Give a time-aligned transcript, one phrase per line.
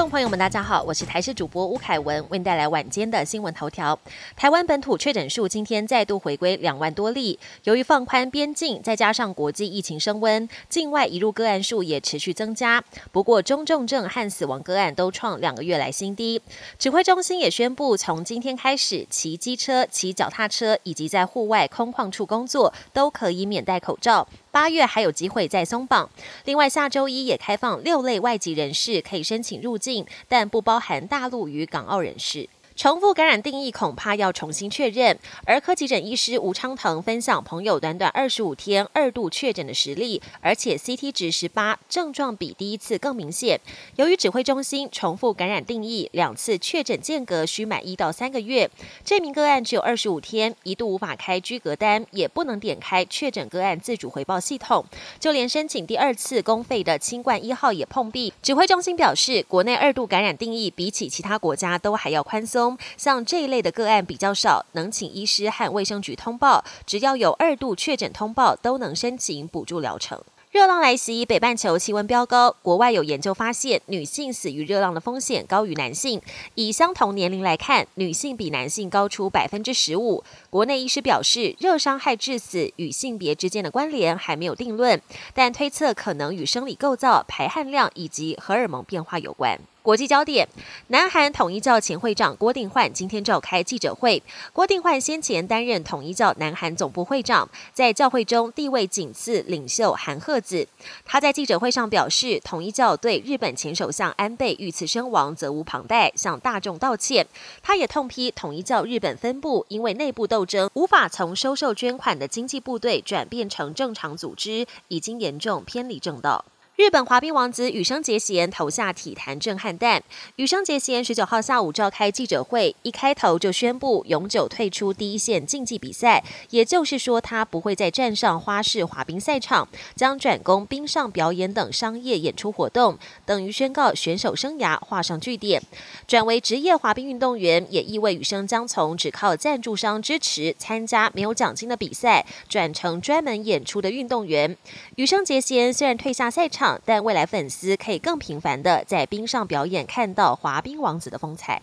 [0.00, 3.98] 众朋友们，大家好，我是台视主播吴凯文，为您带来晚间的新闻头条。
[4.34, 12.82] 台湾本土确诊数今天再度回归两万多例，由于放宽边境，再加上国际疫情升温，境外移入个案数也持续增加。
[13.12, 16.40] 不过，中重症和死亡个案都创两个月来新低。
[16.78, 24.26] 指挥中心也宣布，从今天开始，骑机车、骑脚踏车以及在户外空旷处工作都可以免戴口罩。
[24.50, 26.08] 八月还有机会再松绑。
[26.46, 32.48] 另外，下周一也开放六类外籍人士可以申请入境，但不包含大陆与港澳人士。
[32.82, 35.16] 重复感染定义恐怕要重新确认。
[35.46, 43.60] 儿科急诊医师吴昌腾分享朋友短短二十五天二度确诊的实例，而且 CT 值十八，症状比第一次更明显。
[43.94, 48.68] 由于指挥中心重复感染定义，两次确诊间隔需满一到三个月，
[49.04, 54.84] 这名个案只有二十五天，一度无法开居隔单，也不能点开确诊个案自主回报系统，
[55.20, 58.32] 就连申请第二次公费的清冠一号也碰壁。
[58.42, 62.71] 指挥中心表示，国内二度感染定义比起其他国家都还要宽松。
[62.96, 70.20] 像这一类的个案比较少，能请医师和卫生局通报，只要有二度确诊通报，都能申请补助疗程。
[70.50, 72.54] 热浪来袭，北半球气温飙高。
[72.60, 76.20] 国外有研究发现，女性死于热浪的风险高于男性。
[76.56, 80.22] 以相同年龄来看，女性比男性高出百分之十五。
[80.50, 85.00] 国内医师表示，热伤害致死与性别之间的关联还没有定论，
[85.32, 89.58] 但推测可能与生理构造、排汗量以及荷尔蒙变化有关。
[89.82, 90.48] 国际焦点：
[90.88, 94.22] 南韩统一教前会长郭定焕今天召开记者会。
[94.52, 100.68] 郭定焕先前担任统一教南韩总部会长，在教会中地位仅次领袖韩鹤子。
[101.04, 107.26] 他在记者会上表示，统一教对日本前首相安倍遇刺身亡责无旁贷，向大众道歉。
[107.60, 116.44] 他也痛批统一教日本分部因为内部斗争，无法从收受捐款的经济部队转变成正常组织，已经严重偏离正道。
[116.82, 120.02] 日本滑冰王子羽生结弦投下体坛震撼弹。
[120.34, 135.62] 羽生结弦十九号下午召开记者会，一开头就宣布永久退出第一线竞技比赛，也就是说，他不会再站上花式滑冰赛场，将转攻冰上表演等商业演出活动，等于宣告选手生涯画上句点。
[136.08, 144.56] 转为职业滑冰运动员，也意味羽生将从只靠赞助商支持参加没有奖金的比赛，转成专门演出的运动员。
[144.96, 151.60] 羽生结弦虽然退下赛场，但未来粉丝可以更频繁的在冰上表演，看到滑冰王子的风采。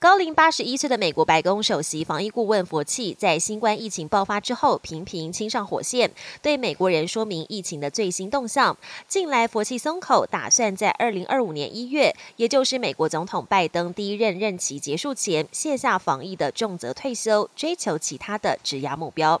[0.00, 6.10] 高龄八十一岁的美国白宫首席防疫顾问佛契，在新冠疫情爆发之后，频频亲上火线，
[6.42, 8.76] 对美国人说明疫情的最新动向。
[9.08, 19.40] 近来，佛契松口，打算在二零二五年一月，也就是美国总统拜登第一任任期结束前，卸下防疫的重责退休，追求其他的职涯目标。